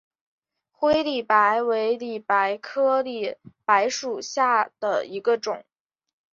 [0.71, 5.63] 灰里白为里白科里白属下的一个种。